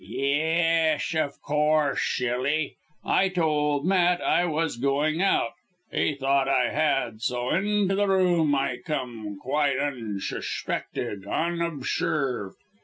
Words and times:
"Yesh, 0.03 1.13
of 1.13 1.39
course, 1.43 1.99
shilly! 1.99 2.75
I 3.05 3.29
told 3.29 3.85
Matt 3.85 4.19
I 4.19 4.45
was 4.45 4.77
going 4.77 5.21
out. 5.21 5.53
He 5.91 6.15
thought 6.15 6.49
I 6.49 6.71
had 6.71 7.21
so 7.21 7.51
into 7.51 7.93
the 7.93 8.07
room 8.07 8.55
I 8.55 8.77
came 8.83 9.37
quite 9.37 9.77
unshuspected, 9.77 11.27
unobsherved. 11.27 12.55